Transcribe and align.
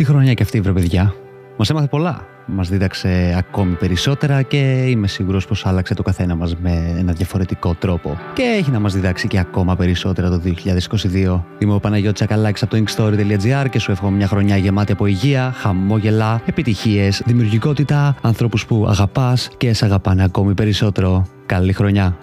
Τι 0.00 0.06
χρονιά 0.06 0.34
και 0.34 0.42
αυτή, 0.42 0.60
βρε 0.60 0.72
παιδιά. 0.72 1.14
Μας 1.56 1.70
έμαθε 1.70 1.86
πολλά. 1.86 2.26
Μας 2.46 2.68
δίδαξε 2.68 3.34
ακόμη 3.38 3.74
περισσότερα 3.74 4.42
και 4.42 4.84
είμαι 4.88 5.06
σίγουρος 5.06 5.46
πως 5.46 5.66
άλλαξε 5.66 5.94
το 5.94 6.02
καθένα 6.02 6.34
μας 6.34 6.56
με 6.56 6.94
ένα 6.98 7.12
διαφορετικό 7.12 7.74
τρόπο. 7.74 8.18
Και 8.34 8.42
έχει 8.42 8.70
να 8.70 8.80
μας 8.80 8.94
διδάξει 8.94 9.28
και 9.28 9.38
ακόμα 9.38 9.76
περισσότερα 9.76 10.30
το 10.30 10.40
2022. 10.44 11.44
Είμαι 11.58 11.74
ο 11.74 11.80
Παναγιώτης 11.80 12.22
Ακαλάκη 12.22 12.64
από 12.64 12.76
το 12.76 12.82
inkstory.gr 12.84 13.66
και 13.70 13.78
σου 13.78 13.90
εύχομαι 13.90 14.16
μια 14.16 14.26
χρονιά 14.26 14.56
γεμάτη 14.56 14.92
από 14.92 15.06
υγεία, 15.06 15.52
χαμόγελα, 15.56 16.42
επιτυχίες, 16.46 17.22
δημιουργικότητα, 17.26 18.16
ανθρώπους 18.22 18.66
που 18.66 18.86
αγαπάς 18.88 19.50
και 19.56 19.72
σε 19.72 19.84
αγαπάνε 19.84 20.24
ακόμη 20.24 20.54
περισσότερο. 20.54 21.26
Καλή 21.46 21.72
χρονιά! 21.72 22.16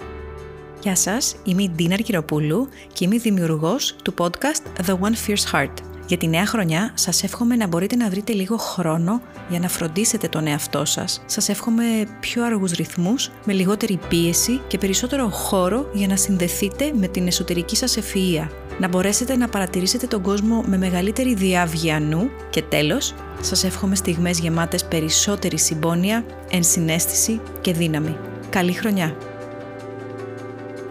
Γεια 0.81 0.95
σας, 0.95 1.35
είμαι 1.43 1.63
η 1.63 1.71
Ντίνα 1.75 1.93
Αργυροπούλου 1.93 2.67
και 2.93 3.05
είμαι 3.05 3.17
δημιουργός 3.17 3.95
του 4.03 4.13
podcast 4.17 4.85
The 4.85 4.93
One 4.93 5.27
Fierce 5.27 5.51
Heart. 5.53 5.96
Για 6.07 6.17
τη 6.17 6.27
νέα 6.27 6.45
χρονιά 6.45 6.91
σας 6.93 7.23
εύχομαι 7.23 7.55
να 7.55 7.67
μπορείτε 7.67 7.95
να 7.95 8.09
βρείτε 8.09 8.33
λίγο 8.33 8.57
χρόνο 8.57 9.21
για 9.49 9.59
να 9.59 9.67
φροντίσετε 9.67 10.27
τον 10.27 10.47
εαυτό 10.47 10.85
σας. 10.85 11.21
Σας 11.25 11.49
εύχομαι 11.49 11.83
πιο 12.19 12.45
αργούς 12.45 12.71
ρυθμούς, 12.71 13.31
με 13.43 13.53
λιγότερη 13.53 13.99
πίεση 14.09 14.61
και 14.67 14.77
περισσότερο 14.77 15.29
χώρο 15.29 15.89
για 15.93 16.07
να 16.07 16.15
συνδεθείτε 16.15 16.91
με 16.93 17.07
την 17.07 17.27
εσωτερική 17.27 17.75
σας 17.75 17.97
ευφυΐα. 17.97 18.47
Να 18.79 18.87
μπορέσετε 18.87 19.35
να 19.35 19.47
παρατηρήσετε 19.47 20.07
τον 20.07 20.21
κόσμο 20.21 20.63
με 20.67 20.77
μεγαλύτερη 20.77 21.35
διάβγεια 21.35 21.99
νου 21.99 22.29
και 22.49 22.61
τέλος, 22.61 23.13
σας 23.41 23.63
εύχομαι 23.63 23.95
στιγμές 23.95 24.39
γεμάτες 24.39 24.85
περισσότερη 24.85 25.59
συμπόνια, 25.59 26.25
ενσυναίσθηση 26.49 27.41
και 27.61 27.73
δύναμη. 27.73 28.17
Καλή 28.49 28.71
χρονιά! 28.73 29.26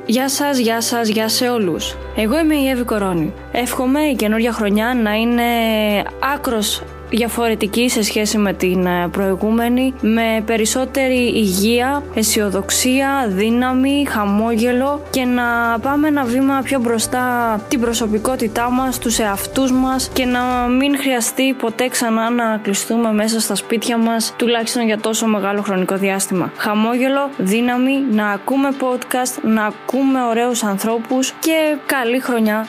Γεια 0.09 0.29
σας, 0.29 0.59
γεια 0.59 0.81
σας, 0.81 1.09
γεια 1.09 1.29
σε 1.29 1.49
όλους. 1.49 1.97
Εγώ 2.17 2.39
είμαι 2.39 2.55
η 2.55 2.69
Εύη 2.69 2.83
Κορώνη. 2.83 3.33
Εύχομαι 3.53 4.01
η 4.01 4.15
καινούργια 4.15 4.53
χρονιά 4.53 4.95
να 4.95 5.15
είναι 5.15 5.43
άκρος 6.35 6.83
διαφορετική 7.11 7.89
σε 7.89 8.03
σχέση 8.03 8.39
με 8.39 8.53
την 8.53 8.87
ε, 8.87 9.09
προηγούμενη, 9.09 9.95
με 10.01 10.43
περισσότερη 10.47 11.33
υγεία, 11.35 12.03
αισιοδοξία, 12.15 13.27
δύναμη, 13.29 14.07
χαμόγελο 14.09 15.03
και 15.11 15.25
να 15.25 15.79
πάμε 15.83 16.09
ένα 16.09 16.25
βήμα 16.25 16.61
πιο 16.65 16.81
μπροστά 16.81 17.57
την 17.69 17.81
προσωπικότητά 17.81 18.71
μας, 18.71 18.99
τους 18.99 19.19
εαυτούς 19.19 19.73
μας 19.73 20.11
και 20.13 20.25
να 20.25 20.41
μην 20.79 20.99
χρειαστεί 20.99 21.53
ποτέ 21.53 21.89
ξανά 21.89 22.31
να 22.31 22.61
κλειστούμε 22.63 23.13
μέσα 23.13 23.41
στα 23.41 23.55
σπίτια 23.55 23.97
μας 23.97 24.35
τουλάχιστον 24.37 24.85
για 24.85 24.99
τόσο 24.99 25.27
μεγάλο 25.27 25.63
χρονικό 25.63 25.97
διάστημα. 25.97 26.53
Χαμόγελο, 26.57 27.31
δύναμη, 27.37 27.93
να 28.11 28.29
ακούμε 28.29 28.69
podcast, 28.81 29.43
να 29.43 29.65
ακούμε 29.65 30.25
ωραίους 30.25 30.63
ανθρώπους 30.63 31.33
και 31.41 31.77
καλή 31.87 32.21
χρονιά. 32.21 32.67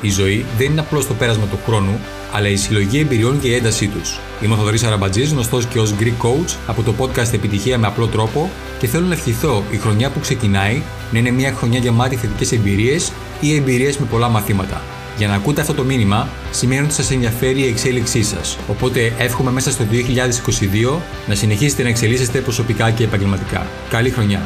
Η 0.00 0.10
ζωή 0.10 0.46
δεν 0.58 0.70
είναι 0.70 0.80
απλώς 0.80 1.06
το 1.06 1.14
πέρασμα 1.14 1.46
του 1.46 1.58
χρόνου, 1.66 2.00
αλλά 2.32 2.48
η 2.48 2.56
συλλογή 2.56 3.00
εμπειριών 3.00 3.40
και 3.40 3.48
η 3.48 3.54
έντασή 3.54 3.88
τους. 3.88 4.18
Είμαι 4.42 4.54
ο 4.54 4.56
Θοδωρής 4.56 4.84
Αραμπατζής, 4.84 5.30
γνωστός 5.30 5.66
και 5.66 5.78
ως 5.78 5.94
Greek 6.00 6.26
Coach 6.26 6.56
από 6.66 6.82
το 6.82 6.94
podcast 6.98 7.32
Επιτυχία 7.32 7.78
με 7.78 7.86
απλό 7.86 8.06
τρόπο 8.06 8.50
και 8.78 8.86
θέλω 8.86 9.06
να 9.06 9.14
ευχηθώ 9.14 9.64
η 9.70 9.76
χρονιά 9.76 10.10
που 10.10 10.20
ξεκινάει 10.20 10.82
να 11.12 11.18
είναι 11.18 11.30
μια 11.30 11.52
χρονιά 11.52 11.78
γεμάτη 11.78 12.16
θετικές 12.16 12.52
εμπειρίες 12.52 13.12
ή 13.40 13.54
εμπειρίες 13.54 13.98
με 13.98 14.06
πολλά 14.06 14.28
μαθήματα. 14.28 14.82
Για 15.18 15.28
να 15.28 15.34
ακούτε 15.34 15.60
αυτό 15.60 15.74
το 15.74 15.84
μήνυμα, 15.84 16.28
σημαίνει 16.50 16.84
ότι 16.84 16.92
σας 16.92 17.10
ενδιαφέρει 17.10 17.60
η 17.60 17.66
εξέλιξή 17.66 18.22
σας. 18.22 18.58
Οπότε 18.68 19.12
εύχομαι 19.18 19.50
μέσα 19.50 19.70
στο 19.70 19.84
2022 19.84 21.00
να 21.26 21.34
συνεχίσετε 21.34 21.82
να 21.82 21.88
εξελίσσεστε 21.88 22.40
προσωπικά 22.40 22.90
και 22.90 23.04
επαγγελματικά. 23.04 23.66
Καλή 23.88 24.10
χρονιά! 24.10 24.42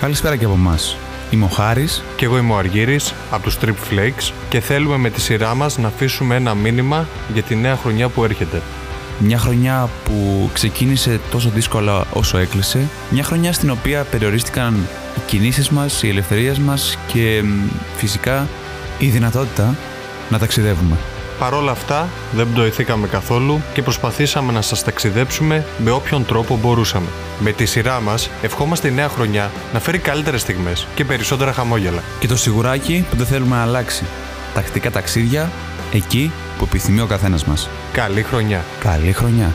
Καλησπέρα 0.00 0.36
και 0.36 0.44
από 0.44 0.54
εμάς. 0.54 0.96
Είμαι 1.32 1.44
ο 1.44 1.48
Χάρης. 1.48 2.02
Και 2.16 2.24
εγώ 2.24 2.38
είμαι 2.38 2.52
ο 2.52 2.56
Αργύρης 2.56 3.14
από 3.30 3.42
τους 3.42 3.58
Trip 3.60 3.68
Flakes 3.68 4.32
και 4.48 4.60
θέλουμε 4.60 4.96
με 4.96 5.10
τη 5.10 5.20
σειρά 5.20 5.54
μας 5.54 5.78
να 5.78 5.88
αφήσουμε 5.88 6.34
ένα 6.36 6.54
μήνυμα 6.54 7.06
για 7.32 7.42
τη 7.42 7.56
νέα 7.56 7.76
χρονιά 7.76 8.08
που 8.08 8.24
έρχεται. 8.24 8.62
Μια 9.18 9.38
χρονιά 9.38 9.88
που 10.04 10.50
ξεκίνησε 10.52 11.20
τόσο 11.30 11.48
δύσκολα 11.48 12.04
όσο 12.12 12.38
έκλεισε. 12.38 12.88
Μια 13.10 13.22
χρονιά 13.22 13.52
στην 13.52 13.70
οποία 13.70 14.04
περιορίστηκαν 14.04 14.74
οι 15.16 15.20
κινήσεις 15.26 15.68
μας, 15.68 16.02
οι 16.02 16.08
ελευθερίες 16.08 16.58
μας 16.58 16.98
και 17.06 17.44
φυσικά 17.96 18.48
η 18.98 19.06
δυνατότητα 19.06 19.76
να 20.28 20.38
ταξιδεύουμε. 20.38 20.96
Παρ' 21.42 21.54
όλα 21.54 21.70
αυτά 21.70 22.08
δεν 22.32 22.48
πτωηθήκαμε 22.52 23.06
καθόλου 23.06 23.62
και 23.72 23.82
προσπαθήσαμε 23.82 24.52
να 24.52 24.62
σας 24.62 24.84
ταξιδέψουμε 24.84 25.64
με 25.78 25.90
όποιον 25.90 26.26
τρόπο 26.26 26.56
μπορούσαμε. 26.56 27.06
Με 27.38 27.52
τη 27.52 27.64
σειρά 27.64 28.00
μας 28.00 28.30
ευχόμαστε 28.42 28.88
η 28.88 28.90
νέα 28.90 29.08
χρονιά 29.08 29.50
να 29.72 29.80
φέρει 29.80 29.98
καλύτερες 29.98 30.40
στιγμές 30.40 30.86
και 30.94 31.04
περισσότερα 31.04 31.52
χαμόγελα. 31.52 32.02
Και 32.18 32.26
το 32.26 32.36
σιγουράκι 32.36 33.06
που 33.10 33.16
δεν 33.16 33.26
θέλουμε 33.26 33.56
να 33.56 33.62
αλλάξει. 33.62 34.04
Τακτικά 34.54 34.90
ταξίδια 34.90 35.50
εκεί 35.92 36.32
που 36.58 36.64
επιθυμεί 36.64 37.00
ο 37.00 37.06
καθένας 37.06 37.44
μας. 37.44 37.68
Καλή 37.92 38.22
χρονιά. 38.22 38.64
Καλή 38.80 39.12
χρονιά. 39.12 39.52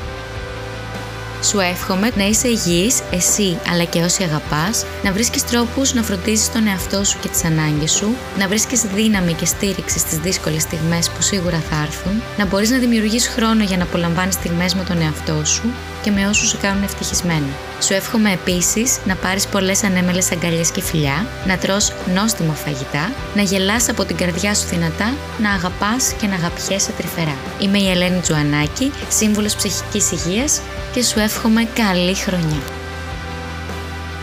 Σου 1.41 1.59
εύχομαι 1.59 2.11
να 2.15 2.23
είσαι 2.23 2.47
υγιής, 2.47 3.01
εσύ 3.11 3.57
αλλά 3.71 3.83
και 3.83 4.01
όσοι 4.01 4.23
αγαπάς, 4.23 4.85
να 5.03 5.11
βρίσκεις 5.11 5.45
τρόπους 5.45 5.93
να 5.93 6.03
φροντίζεις 6.03 6.51
τον 6.51 6.67
εαυτό 6.67 7.03
σου 7.03 7.19
και 7.19 7.27
τις 7.27 7.43
ανάγκες 7.43 7.91
σου, 7.91 8.15
να 8.37 8.47
βρίσκεις 8.47 8.81
δύναμη 8.81 9.33
και 9.33 9.45
στήριξη 9.45 9.99
στις 9.99 10.17
δύσκολες 10.17 10.61
στιγμές 10.61 11.09
που 11.09 11.21
σίγουρα 11.21 11.59
θα 11.69 11.81
έρθουν, 11.81 12.21
να 12.37 12.45
μπορείς 12.45 12.69
να 12.69 12.77
δημιουργείς 12.77 13.27
χρόνο 13.27 13.63
για 13.63 13.77
να 13.77 13.83
απολαμβάνεις 13.83 14.33
στιγμές 14.33 14.75
με 14.75 14.83
τον 14.83 15.01
εαυτό 15.01 15.45
σου 15.45 15.73
και 16.07 16.13
με 16.13 16.27
όσους 16.27 16.49
σε 16.49 16.57
κάνουν 16.57 16.83
ευτυχισμένο. 16.83 17.45
Σου 17.81 17.93
εύχομαι 17.93 18.31
επίσης 18.31 18.97
να 19.05 19.15
πάρεις 19.15 19.47
πολλές 19.47 19.83
ανέμελες 19.83 20.31
αγκαλιές 20.31 20.71
και 20.71 20.81
φιλιά, 20.81 21.25
να 21.47 21.57
τρως 21.57 21.93
νόστιμα 22.15 22.53
φαγητά, 22.53 23.11
να 23.35 23.41
γελάς 23.41 23.89
από 23.89 24.05
την 24.05 24.15
καρδιά 24.15 24.55
σου 24.55 24.67
δυνατά, 24.67 25.13
να 25.41 25.51
αγαπάς 25.51 26.13
και 26.21 26.27
να 26.27 26.35
αγαπιέσαι 26.35 26.91
τρυφερά. 26.97 27.35
Είμαι 27.61 27.77
η 27.77 27.89
Ελένη 27.89 28.19
Τζουανάκη, 28.19 28.91
σύμβουλος 29.09 29.55
ψυχικής 29.55 30.11
υγείας 30.11 30.61
και 30.93 31.03
σου 31.03 31.19
εύχομαι 31.19 31.67
καλή 31.75 32.15
χρονιά. 32.15 32.61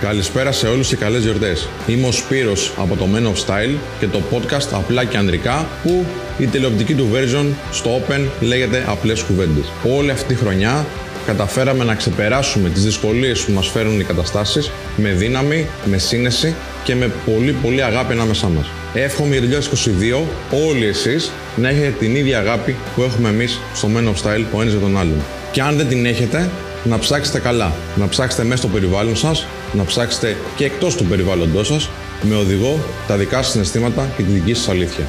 Καλησπέρα 0.01 0.53
σε 0.53 0.67
όλους 0.67 0.89
και 0.89 0.97
καλές 0.97 1.23
γιορτές. 1.23 1.69
Είμαι 1.87 2.07
ο 2.07 2.13
Σπύρος 2.13 2.73
από 2.77 2.97
το 2.97 3.09
Men 3.15 3.27
of 3.27 3.47
Style 3.47 3.75
και 3.99 4.07
το 4.07 4.23
podcast 4.31 4.69
Απλά 4.73 5.05
και 5.05 5.17
Ανδρικά 5.17 5.67
που 5.83 6.05
η 6.39 6.47
τηλεοπτική 6.47 6.95
του 6.95 7.09
version 7.15 7.47
στο 7.73 8.01
Open 8.01 8.21
λέγεται 8.41 8.85
Απλές 8.89 9.23
Κουβέντες. 9.23 9.73
Όλη 9.97 10.11
αυτή 10.11 10.35
τη 10.35 10.35
χρονιά 10.35 10.87
καταφέραμε 11.27 11.85
να 11.85 11.95
ξεπεράσουμε 11.95 12.69
τις 12.69 12.85
δυσκολίες 12.85 13.41
που 13.41 13.53
μας 13.53 13.69
φέρουν 13.69 14.01
οι 14.01 14.05
καταστάσεις 14.05 14.71
με 14.97 15.11
δύναμη, 15.11 15.67
με 15.85 15.99
σύνεση 15.99 16.55
και 16.85 16.95
με 16.95 17.11
πολύ 17.27 17.53
πολύ 17.53 17.83
αγάπη 17.83 18.13
ανάμεσά 18.13 18.49
μας. 18.49 18.67
Εύχομαι 18.95 19.37
για 19.37 19.61
το 19.61 19.67
2022 19.81 20.27
όλοι 20.69 20.87
εσείς 20.87 21.31
να 21.57 21.69
έχετε 21.69 21.91
την 21.99 22.17
ίδια 22.17 22.39
αγάπη 22.39 22.77
που 22.95 23.03
έχουμε 23.03 23.29
εμείς 23.29 23.61
στο 23.75 23.89
Men 23.97 24.05
of 24.09 24.23
Style 24.23 24.45
ο 24.53 24.61
ένας 24.61 24.73
για 24.73 24.81
τον 24.81 24.99
άλλον. 24.99 25.23
Και 25.53 25.63
αν 25.63 25.77
δεν 25.77 25.89
την 25.89 26.07
έχετε, 26.07 26.51
να 26.85 26.99
ψάξετε 26.99 27.39
καλά. 27.39 27.73
Να 27.97 28.09
ψάξετε 28.09 28.45
μέσα 28.45 28.57
στο 28.57 28.69
περιβάλλον 28.69 29.17
σας, 29.17 29.47
να 29.73 29.85
ψάξετε 29.85 30.37
και 30.57 30.65
εκτός 30.65 30.97
του 30.97 31.05
περιβάλλοντός 31.05 31.67
σας, 31.67 31.91
με 32.23 32.35
οδηγό 32.35 32.79
τα 33.07 33.17
δικά 33.17 33.43
σας 33.43 33.53
συναισθήματα 33.53 34.09
και 34.17 34.23
τη 34.23 34.31
δική 34.31 34.55
σας 34.55 34.69
αλήθεια. 34.69 35.05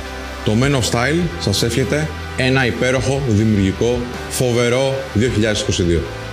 Το 0.45 0.55
Men 0.61 0.71
of 0.71 0.89
Style 0.91 1.19
σας 1.39 1.63
εύχεται 1.63 2.07
ένα 2.37 2.65
υπέροχο, 2.65 3.21
δημιουργικό, 3.27 3.99
φοβερό 4.29 4.95
2022. 5.15 6.24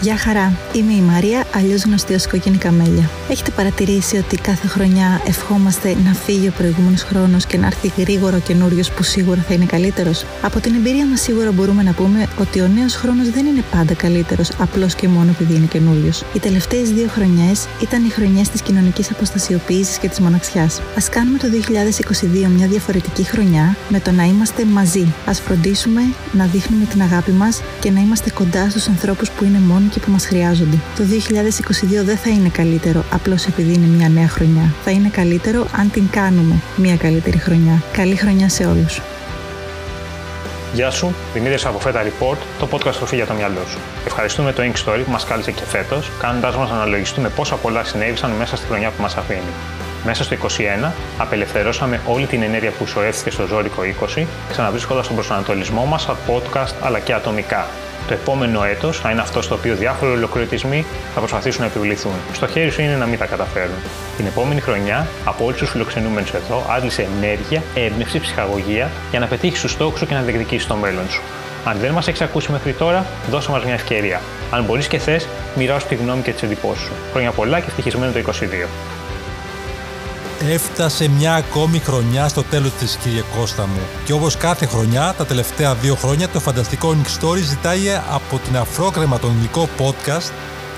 Γεια 0.00 0.16
χαρά, 0.16 0.52
είμαι 0.72 0.92
η 0.92 1.00
Μαρία, 1.00 1.44
αλλιώς 1.54 1.84
γνωστή 1.84 2.14
ως 2.14 2.26
Κόκκινη 2.26 2.56
Καμέλια. 2.56 3.10
Έχετε 3.30 3.50
παρατηρήσει 3.50 4.16
ότι 4.16 4.36
κάθε 4.36 4.66
χρονιά 4.66 5.20
ευχόμαστε 5.26 5.96
να 6.04 6.12
φύγει 6.12 6.48
ο 6.48 6.52
προηγούμενος 6.56 7.02
χρόνος 7.02 7.46
και 7.46 7.58
να 7.58 7.66
έρθει 7.66 7.92
γρήγορα 7.96 8.36
ο 8.36 8.40
καινούριος 8.40 8.90
που 8.90 9.02
σίγουρα 9.02 9.44
θα 9.48 9.54
είναι 9.54 9.64
καλύτερος; 9.64 10.24
Από 10.42 10.60
την 10.60 10.74
εμπειρία 10.74 11.06
μας 11.06 11.20
σίγουρα 11.20 11.52
μπορούμε 11.52 11.82
να 11.82 11.92
πούμε 11.92 12.28
ότι 12.40 12.60
ο 12.60 12.68
νέος 12.68 12.94
χρόνος 12.94 13.30
δεν 13.30 13.46
είναι 13.46 13.64
πάντα 13.70 13.94
καλύτερος 13.94 14.50
απλώς 14.58 14.94
και 14.94 15.08
μόνο 15.08 15.30
επειδή 15.30 15.54
είναι 15.54 15.66
καινούριος. 15.66 16.24
Οι 16.34 16.38
τελευταίες 16.38 16.90
δύο 16.92 17.08
χρονιές 17.08 17.66
ήταν 17.82 18.04
οι 18.04 18.08
χρονιές 18.08 18.48
της 18.48 18.62
κοινωνικής 18.62 19.10
αποστασιοποίησης 19.10 19.98
και 19.98 20.08
της 20.08 20.20
μοναξιάς. 20.20 20.78
Α 20.78 21.02
κάνουμε 21.10 21.38
το 21.38 21.48
2022 21.48 22.48
μια 22.48 22.66
διαφορετική 22.66 23.22
χρονιά 23.22 23.76
με 23.88 24.00
το 24.00 24.10
να 24.10 24.24
είμαστε 24.24 24.64
μαζί. 24.64 25.14
Α 25.26 25.32
φροντίσουμε 25.32 26.02
να 26.32 26.44
δείχνουμε 26.44 26.84
την 26.84 27.02
αγάπη 27.02 27.30
μας 27.30 27.62
και 27.80 27.90
να 27.90 28.00
είμαστε 28.00 28.30
κοντά 28.30 28.70
στους 28.70 28.88
ανθρώπους 28.88 29.30
που 29.30 29.44
είναι 29.44 29.58
μόνοι 29.88 30.00
και 30.00 30.06
που 30.06 30.10
μας 30.10 30.26
χρειάζονται. 30.26 30.78
Το 30.96 31.02
2022 32.00 32.04
δεν 32.04 32.16
θα 32.16 32.30
είναι 32.30 32.48
καλύτερο 32.48 33.04
απλώς 33.12 33.46
επειδή 33.46 33.72
είναι 33.72 33.86
μια 33.86 34.08
νέα 34.08 34.28
χρονιά. 34.28 34.74
Θα 34.84 34.90
είναι 34.90 35.08
καλύτερο 35.08 35.66
αν 35.76 35.90
την 35.90 36.10
κάνουμε 36.10 36.54
μια 36.76 36.96
καλύτερη 36.96 37.38
χρονιά. 37.38 37.82
Καλή 37.92 38.16
χρονιά 38.16 38.48
σε 38.48 38.66
όλους. 38.66 39.00
Γεια 40.74 40.90
σου, 40.90 41.14
Δημήτρης 41.32 41.66
από 41.66 41.78
Feta 41.84 42.02
Report, 42.08 42.36
το 42.58 42.68
podcast 42.72 42.94
τροφή 42.94 43.16
για 43.16 43.26
το 43.26 43.34
μυαλό 43.34 43.60
σου. 43.70 43.78
Ευχαριστούμε 44.06 44.52
το 44.52 44.62
Ink 44.62 44.76
Story 44.84 45.00
που 45.04 45.10
μας 45.10 45.24
κάλεσε 45.24 45.52
και 45.52 45.64
φέτος, 45.64 46.10
κάνοντας 46.20 46.56
μας 46.56 46.70
να 46.70 46.76
αναλογιστούμε 46.76 47.28
πόσα 47.28 47.54
πολλά 47.54 47.84
συνέβησαν 47.84 48.30
μέσα 48.30 48.56
στη 48.56 48.66
χρονιά 48.66 48.90
που 48.90 49.02
μας 49.02 49.16
αφήνει. 49.16 49.52
Μέσα 50.04 50.24
στο 50.24 50.36
2021 50.36 50.92
απελευθερώσαμε 51.18 52.00
όλη 52.06 52.26
την 52.26 52.42
ενέργεια 52.42 52.70
που 52.70 52.86
σωρεύτηκε 52.86 53.30
στο 53.30 53.46
ζώρικο 53.46 53.82
20, 53.82 54.26
ξαναβρίσκοντας 54.50 55.06
τον 55.06 55.16
προσανατολισμό 55.16 55.84
μας 55.84 56.08
από 56.08 56.18
podcast 56.32 56.72
αλλά 56.80 56.98
και 56.98 57.12
ατομικά. 57.12 57.66
Το 58.08 58.14
επόμενο 58.14 58.64
έτος 58.64 58.98
θα 58.98 59.10
είναι 59.10 59.20
αυτό 59.20 59.42
στο 59.42 59.54
οποίο 59.54 59.74
διάφοροι 59.74 60.12
ολοκληρωτισμοί 60.12 60.84
θα 61.14 61.18
προσπαθήσουν 61.18 61.60
να 61.60 61.66
επιβληθούν. 61.66 62.12
Στο 62.32 62.46
χέρι 62.46 62.70
σου 62.70 62.82
είναι 62.82 62.96
να 62.96 63.06
μην 63.06 63.18
τα 63.18 63.26
καταφέρουν. 63.26 63.76
Την 64.16 64.26
επόμενη 64.26 64.60
χρονιά, 64.60 65.06
από 65.24 65.44
όλους 65.44 65.58
τους 65.58 65.70
φιλοξενούμενους 65.70 66.32
εδώ, 66.32 66.66
άντλησε 66.70 67.08
ενέργεια, 67.16 67.62
έμπνευση, 67.74 68.20
ψυχαγωγία 68.20 68.90
για 69.10 69.18
να 69.18 69.26
πετύχεις 69.26 69.60
τους 69.60 69.70
στόχους 69.70 69.98
σου 69.98 70.06
και 70.06 70.14
να 70.14 70.20
διεκδικήσεις 70.20 70.66
το 70.66 70.74
μέλλον 70.74 71.10
σου. 71.10 71.22
Αν 71.64 71.76
δεν 71.78 71.92
μας 71.92 72.08
έχεις 72.08 72.20
ακούσει 72.20 72.52
μέχρι 72.52 72.72
τώρα, 72.72 73.06
δώσε 73.30 73.50
μας 73.50 73.64
μια 73.64 73.74
ευκαιρία. 73.74 74.20
Αν 74.50 74.64
μπορείς 74.64 74.88
και 74.88 74.98
θες, 74.98 75.28
μοιράσου 75.56 75.86
τη 75.86 75.94
γνώμη 75.94 76.22
και 76.22 76.32
τις 76.32 76.42
εντυπώσεις 76.42 76.84
σου. 76.84 76.92
Χρόνια 77.12 77.30
πολλά 77.30 77.60
και 77.60 77.66
ευτυχισμένο 77.68 78.12
το 78.12 78.18
22. 78.18 78.68
Έφτασε 80.40 81.08
μια 81.08 81.34
ακόμη 81.34 81.78
χρονιά 81.78 82.28
στο 82.28 82.42
τέλος 82.42 82.72
της 82.72 82.96
κύριε 82.96 83.22
Κώστα 83.36 83.66
μου. 83.66 83.80
Και 84.04 84.12
όπως 84.12 84.36
κάθε 84.36 84.66
χρονιά, 84.66 85.14
τα 85.16 85.26
τελευταία 85.26 85.74
δύο 85.74 85.94
χρόνια, 85.94 86.28
το 86.28 86.40
φανταστικό 86.40 86.96
Nick 86.96 87.24
Story 87.24 87.42
ζητάει 87.42 87.80
από 88.10 88.38
την 88.38 88.56
αφρόκρεμα 88.56 89.18
τον 89.18 89.36
υλικό 89.38 89.68
podcast 89.78 90.32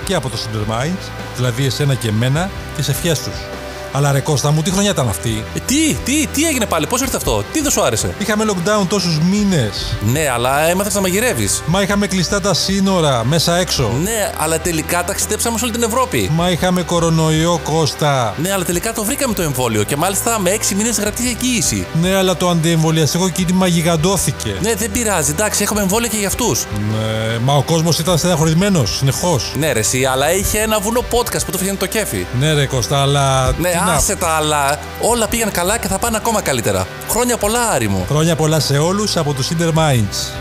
και 0.05 0.15
από 0.15 0.29
το 0.29 0.37
Cinder 0.37 0.71
Minds, 0.71 1.09
δηλαδή 1.35 1.65
εσένα 1.65 1.95
και 1.95 2.07
εμένα, 2.07 2.49
τις 2.75 2.89
ευχές 2.89 3.19
τους. 3.19 3.60
Αλλά 3.93 4.11
ρε 4.11 4.19
Κώστα 4.19 4.51
μου, 4.51 4.61
τι 4.61 4.71
χρονιά 4.71 4.89
ήταν 4.91 5.07
αυτή; 5.09 5.43
Ε, 5.55 5.59
τι, 5.65 5.93
τι, 5.93 6.27
τι 6.27 6.45
έγινε 6.45 6.65
πάλι, 6.65 6.87
πώς 6.87 7.01
ήρθε 7.01 7.17
αυτό, 7.17 7.43
τι 7.51 7.61
δεν 7.61 7.71
σου 7.71 7.83
άρεσε; 7.83 8.15
Είχαμε 8.17 8.43
lockdown 8.47 8.85
τόσους 8.87 9.19
μήνες. 9.19 9.95
Ναι, 10.11 10.29
αλλά 10.33 10.69
έμαθες 10.69 10.93
να 10.93 11.01
μαγειρεύεις. 11.01 11.63
Μα 11.65 11.81
είχαμε 11.81 12.07
κλειστά 12.07 12.41
τα 12.41 12.53
σύνορα, 12.53 13.23
μέσα 13.25 13.57
έξω. 13.57 13.91
Ναι, 14.03 14.31
αλλά 14.37 14.59
τελικά 14.59 15.03
ταξιδέψαμε 15.03 15.57
σε 15.57 15.63
όλη 15.63 15.73
την 15.73 15.83
Ευρώπη. 15.83 16.29
Μα 16.33 16.49
είχαμε 16.49 16.81
κορονοϊό, 16.81 17.59
Κώστα. 17.63 18.33
Ναι, 18.41 18.51
αλλά 18.51 18.63
τελικά 18.63 18.93
το 18.93 19.03
βρήκαμε 19.03 19.33
το 19.33 19.41
εμβόλιο 19.41 19.83
και 19.83 19.95
μάλιστα 19.95 20.39
με 20.39 20.57
6 20.69 20.75
μήνες 20.75 20.99
γραπτή 20.99 21.27
εγγύηση. 21.27 21.85
Ναι, 22.01 22.15
αλλά 22.15 22.37
το 22.37 22.49
αντιεμβολιαστικό 22.49 23.29
κίνημα 23.29 23.67
γιγαντώθηκε. 23.67 24.55
Ναι, 24.61 24.75
δεν 24.75 24.91
πειράζει, 24.91 25.31
εντάξει, 25.31 25.63
έχουμε 25.63 25.81
εμβόλια 25.81 26.07
και 26.07 26.17
για 26.17 26.27
αυτούς. 26.27 26.65
Ναι, 26.91 27.37
μα 27.39 27.53
ο 27.53 27.61
κόσμος 27.61 27.99
ήταν 27.99 28.17
στεναχωρημένος, 28.17 28.95
συνεχώς. 28.97 29.53
Ναι, 29.57 29.71
ρε, 29.71 29.79
εσύ, 29.79 30.05
αλλά 30.05 30.33
είχε 30.33 30.59
ένα 30.59 30.79
βουνό 30.79 31.03
podcast 31.11 31.45
που 31.45 31.51
το 31.51 31.57
φτιάχνει 31.57 31.77
το 31.77 31.85
κέφι. 31.85 32.25
Ναι, 32.39 32.53
ρε 32.53 32.65
Κώστα, 32.65 33.01
αλλά. 33.01 33.51
Ναι, 33.59 33.80
τι 33.83 33.89
να- 33.89 33.95
άσε 33.95 34.15
τα 34.15 34.27
άλλα. 34.27 34.79
Όλα 35.01 35.27
πήγαν 35.27 35.51
καλά 35.51 35.77
και 35.77 35.87
θα 35.87 35.97
πάνε 35.99 36.17
ακόμα 36.17 36.41
καλύτερα. 36.41 36.87
Χρόνια 37.09 37.37
πολλά, 37.37 37.69
Άρη 37.69 37.87
μου. 37.87 38.05
Χρόνια 38.09 38.35
πολλά 38.35 38.59
σε 38.59 38.77
όλους 38.77 39.17
από 39.17 39.33
το 39.33 39.43
Cinder 39.49 39.73
Minds. 39.79 40.31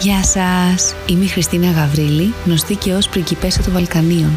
Γεια 0.00 0.24
σας! 0.24 0.94
Είμαι 1.06 1.24
η 1.24 1.28
Χριστίνα 1.28 1.70
Γαβρίλη, 1.70 2.34
γνωστή 2.44 2.74
και 2.74 2.94
ως 2.94 3.08
πριγκιπέσα 3.08 3.62
των 3.62 3.72
Βαλκανίων. 3.72 4.30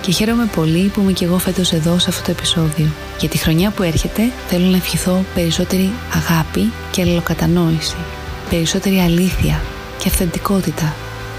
Και 0.00 0.12
χαίρομαι 0.12 0.44
πολύ 0.54 0.88
που 0.94 1.00
είμαι 1.00 1.12
και 1.12 1.24
εγώ 1.24 1.38
φέτος 1.38 1.72
εδώ 1.72 1.98
σε 1.98 2.06
αυτό 2.08 2.22
το 2.22 2.30
επεισόδιο. 2.30 2.86
Για 3.18 3.28
τη 3.28 3.38
χρονιά 3.38 3.70
που 3.70 3.82
έρχεται 3.82 4.22
θέλω 4.48 4.66
να 4.66 4.76
ευχηθώ 4.76 5.24
περισσότερη 5.34 5.92
αγάπη 6.14 6.72
και 6.90 7.00
αλληλοκατανόηση. 7.02 7.96
Περισσότερη 8.50 8.98
αλήθεια 9.00 9.60
και 9.98 10.08
αυθεντικότητα. 10.08 10.94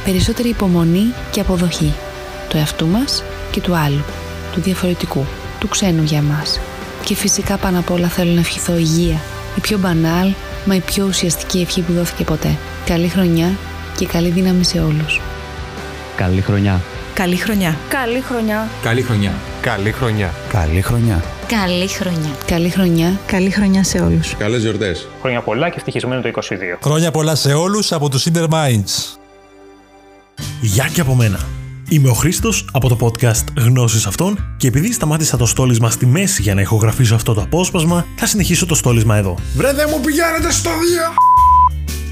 Περισσότερη 0.06 0.50
υπομονή 0.50 1.13
και 1.31 1.39
αποδοχή. 1.39 1.94
Του 2.50 2.57
εαυτού 2.57 2.88
μας 2.88 3.24
και 3.51 3.62
του 3.62 3.75
άλλου. 3.75 4.04
Του 4.54 4.62
διαφορετικού. 4.62 5.25
Του 5.63 5.69
ξένου 5.69 6.04
για 6.04 6.21
μας. 6.21 6.60
Και 7.04 7.15
φυσικά 7.15 7.57
πάνω 7.57 7.80
απ' 7.80 7.92
όλα 7.92 8.07
θέλω 8.07 8.31
να 8.31 8.39
ευχηθώ 8.39 8.77
υγεία. 8.77 9.21
Η 9.57 9.60
πιο 9.60 9.77
μπανάλ, 9.77 10.33
μα 10.65 10.75
η 10.75 10.80
πιο 10.80 11.06
ουσιαστική 11.06 11.60
ευχή 11.60 11.81
που 11.81 11.94
δόθηκε 11.94 12.24
ποτέ. 12.24 12.57
Καλή 12.86 13.07
χρονιά 13.07 13.51
και 13.98 14.06
καλή 14.06 14.30
δύναμη 14.30 14.63
σε 14.63 14.80
όλους. 14.80 15.21
Καλή 16.15 16.42
χρονιά. 16.42 16.81
Καλή 17.13 17.36
χρονιά. 17.36 17.77
Καλή 17.89 18.21
χρονιά. 18.21 18.68
Καλή 18.81 19.01
χρονιά. 19.01 19.31
Καλή 19.62 19.92
χρονιά. 19.92 20.33
Καλή 20.51 20.81
χρονιά. 20.81 21.24
Καλή 21.48 21.88
χρονιά. 21.88 22.36
Καλή 22.45 22.69
χρονιά. 22.69 23.19
Καλή 23.25 23.50
χρονιά 23.50 23.83
σε 23.83 24.00
όλους. 24.00 24.36
Καλές 24.36 24.62
γιορτές. 24.62 25.07
Χρόνια 25.21 25.42
πολλά 25.42 25.69
και 25.69 25.75
ευτυχισμένο 25.77 26.21
το 26.21 26.27
22. 26.27 26.77
Χρόνια 26.83 27.12
πολλά 27.12 27.36
σε 27.36 27.54
όλους 27.54 27.92
από 27.92 28.10
το 28.10 28.19
Cinder 28.24 28.48
Minds. 28.50 29.18
Γεια 30.62 30.89
και 30.94 31.01
από 31.01 31.15
μένα. 31.15 31.39
Είμαι 31.94 32.10
ο 32.10 32.13
Χρήστος 32.13 32.66
από 32.72 32.88
το 32.88 32.98
podcast 33.00 33.44
Γνώσεις 33.57 34.06
Αυτών 34.06 34.56
και 34.57 34.68
επειδή 34.68 34.94
σταμάτησα 34.94 35.38
το 35.38 35.45
στόλισμα 35.45 35.90
στη 35.90 36.06
μέση 36.06 36.42
για 36.42 36.54
να 36.54 36.62
ηχογραφήσω 36.62 37.16
αυτό 37.16 37.34
το 37.34 37.42
απόσπασμα, 37.42 38.06
θα 38.16 38.25
συνεχίσω 38.25 38.66
το 38.66 38.75
στόλισμα 38.75 39.18
εδώ. 39.18 39.38
Βρε 39.56 39.74
δεν 39.74 39.88
μου 39.92 40.00
πηγαίνετε 40.00 40.51
στο 40.51 40.69
δύο! 40.69 41.04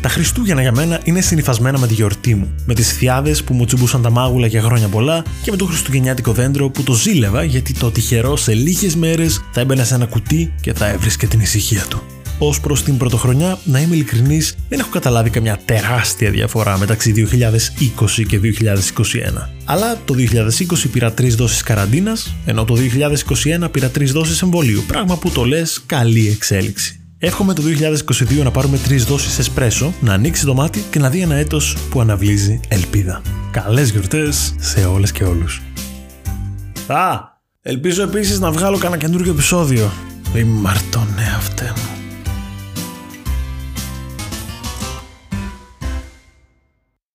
Τα 0.01 0.09
Χριστούγεννα 0.09 0.61
για 0.61 0.71
μένα 0.71 0.99
είναι 1.03 1.21
συνυφασμένα 1.21 1.79
με 1.79 1.87
τη 1.87 1.93
γιορτή 1.93 2.35
μου. 2.35 2.55
Με 2.65 2.73
τις 2.73 2.93
θιάδε 2.93 3.35
που 3.45 3.53
μου 3.53 3.65
τσιμπούσαν 3.65 4.01
τα 4.01 4.09
μάγουλα 4.09 4.47
για 4.47 4.61
χρόνια 4.61 4.87
πολλά 4.87 5.23
και 5.41 5.51
με 5.51 5.57
το 5.57 5.65
χριστουγεννιάτικο 5.65 6.31
δέντρο 6.31 6.69
που 6.69 6.83
το 6.83 6.93
ζήλευα 6.93 7.43
γιατί 7.43 7.73
το 7.73 7.91
τυχερό 7.91 8.35
σε 8.35 8.53
λίγες 8.53 8.95
μέρες 8.95 9.43
θα 9.51 9.61
έμπαινα 9.61 9.83
σε 9.83 9.93
ένα 9.93 10.05
κουτί 10.05 10.53
και 10.61 10.73
θα 10.73 10.87
έβρισκε 10.87 11.27
την 11.27 11.39
ησυχία 11.39 11.83
του. 11.89 12.20
Ω 12.43 12.59
προς 12.61 12.83
την 12.83 12.97
πρωτοχρονιά, 12.97 13.59
να 13.63 13.79
είμαι 13.79 13.95
ειλικρινής, 13.95 14.55
δεν 14.69 14.79
έχω 14.79 14.89
καταλάβει 14.89 15.29
καμιά 15.29 15.59
τεράστια 15.65 16.29
διαφορά 16.29 16.77
μεταξύ 16.77 17.11
2020 17.11 18.25
και 18.27 18.39
2021. 18.39 19.49
Αλλά 19.65 19.97
το 20.05 20.13
2020 20.13 20.89
πήρα 20.91 21.11
τρεις 21.11 21.35
δόσεις 21.35 21.61
καραντίνας, 21.61 22.35
ενώ 22.45 22.65
το 22.65 22.75
2021 22.75 23.69
πήρα 23.71 23.89
τρεις 23.89 24.11
δόσεις 24.11 24.41
εμβολίου. 24.41 24.83
Πράγμα 24.87 25.17
που 25.17 25.29
το 25.29 25.43
λες 25.43 25.83
καλή 25.85 26.27
εξέλιξη. 26.27 26.99
Εύχομαι 27.17 27.53
το 27.53 27.61
2022 27.61 28.43
να 28.43 28.51
πάρουμε 28.51 28.77
τρεις 28.77 29.03
δόσεις 29.05 29.39
εσπρέσο, 29.39 29.93
να 30.01 30.13
ανοίξει 30.13 30.45
το 30.45 30.53
μάτι 30.53 30.83
και 30.89 30.99
να 30.99 31.09
δει 31.09 31.21
ένα 31.21 31.35
έτος 31.35 31.77
που 31.89 32.01
αναβλύζει 32.01 32.59
ελπίδα. 32.67 33.21
Καλές 33.51 33.89
γιορτές 33.89 34.55
σε 34.59 34.85
όλες 34.85 35.11
και 35.11 35.23
όλους. 35.23 35.61
Α, 36.87 37.19
ελπίζω 37.61 38.03
επίσης 38.03 38.39
να 38.39 38.51
βγάλω 38.51 38.77
κανένα 38.77 39.01
καινούργιο 39.01 39.31
επεισόδιο. 39.31 39.91
Είμαι 40.35 40.59
μαρτώνε 40.59 41.35
αυτέ 41.37 41.73
μου. 41.75 41.90